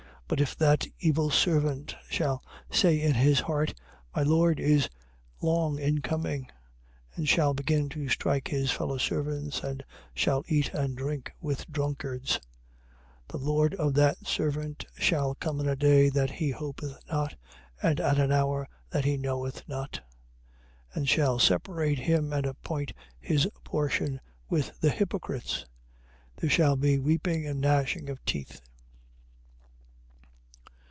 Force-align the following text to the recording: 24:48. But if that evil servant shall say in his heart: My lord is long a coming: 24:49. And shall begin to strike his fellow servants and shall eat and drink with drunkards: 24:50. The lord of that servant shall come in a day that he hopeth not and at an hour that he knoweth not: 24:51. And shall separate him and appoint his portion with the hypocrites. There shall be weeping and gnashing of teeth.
24:48. 0.31 0.37
But 0.37 0.43
if 0.43 0.57
that 0.59 0.85
evil 1.01 1.29
servant 1.29 1.95
shall 2.09 2.41
say 2.71 3.01
in 3.01 3.15
his 3.15 3.41
heart: 3.41 3.73
My 4.15 4.23
lord 4.23 4.61
is 4.61 4.87
long 5.41 5.77
a 5.81 5.99
coming: 5.99 6.43
24:49. 7.17 7.17
And 7.17 7.27
shall 7.27 7.53
begin 7.53 7.89
to 7.89 8.07
strike 8.07 8.47
his 8.47 8.71
fellow 8.71 8.97
servants 8.97 9.61
and 9.61 9.83
shall 10.15 10.45
eat 10.47 10.73
and 10.73 10.95
drink 10.95 11.33
with 11.41 11.69
drunkards: 11.69 12.39
24:50. 13.27 13.31
The 13.31 13.37
lord 13.39 13.75
of 13.75 13.93
that 13.95 14.25
servant 14.25 14.85
shall 14.97 15.35
come 15.35 15.59
in 15.59 15.67
a 15.67 15.75
day 15.75 16.07
that 16.07 16.29
he 16.31 16.51
hopeth 16.51 16.97
not 17.11 17.35
and 17.83 17.99
at 17.99 18.17
an 18.17 18.31
hour 18.31 18.69
that 18.91 19.03
he 19.03 19.17
knoweth 19.17 19.67
not: 19.67 19.99
24:51. 20.95 20.95
And 20.95 21.09
shall 21.09 21.39
separate 21.39 21.99
him 21.99 22.31
and 22.31 22.45
appoint 22.45 22.93
his 23.19 23.49
portion 23.65 24.21
with 24.49 24.79
the 24.79 24.91
hypocrites. 24.91 25.65
There 26.37 26.49
shall 26.49 26.77
be 26.77 26.99
weeping 26.99 27.45
and 27.45 27.59
gnashing 27.59 28.09
of 28.09 28.23
teeth. 28.23 28.61